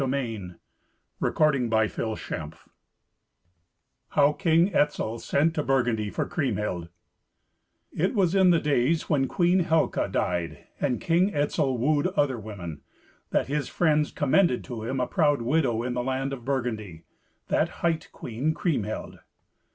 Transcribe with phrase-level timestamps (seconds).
[0.01, 0.53] Book II
[1.21, 2.55] Twentieth Adventure
[4.09, 6.89] How King Etzel Sent to Burgundy for Kriemhild
[7.93, 12.81] It was in the days when Queen Helca died, and King Etzel wooed other women,
[13.29, 17.03] that his friends commended to him a proud widow in the land of Burgundy,
[17.49, 19.19] that hight Queen Kriemhild.